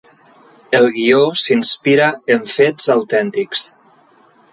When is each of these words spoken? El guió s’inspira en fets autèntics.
El 0.77 0.85
guió 0.95 1.19
s’inspira 1.41 2.07
en 2.37 2.41
fets 2.53 2.89
autèntics. 2.95 3.67